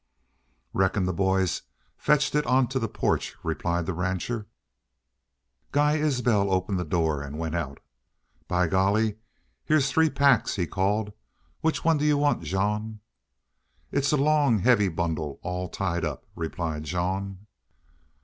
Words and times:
"Reckon 0.73 1.05
the 1.05 1.13
boys 1.13 1.61
fetched 1.95 2.33
it 2.33 2.43
onto 2.47 2.79
the 2.79 2.87
porch," 2.87 3.35
replied 3.43 3.85
the 3.85 3.93
rancher. 3.93 4.47
Guy 5.71 5.97
Isbel 5.97 6.51
opened 6.51 6.79
the 6.79 6.83
door 6.83 7.21
and 7.21 7.37
went 7.37 7.53
out. 7.53 7.79
"By 8.47 8.65
golly! 8.65 9.17
heah's 9.63 9.91
three 9.91 10.09
packs," 10.09 10.55
he 10.55 10.65
called. 10.65 11.13
"Which 11.59 11.85
one 11.85 11.99
do 11.99 12.05
you 12.05 12.17
want, 12.17 12.41
Jean?" 12.41 12.99
"It's 13.91 14.11
a 14.11 14.17
long, 14.17 14.57
heavy 14.57 14.87
bundle, 14.89 15.37
all 15.43 15.69
tied 15.69 16.03
up," 16.03 16.25
replied 16.35 16.81
Jean. 16.83 17.45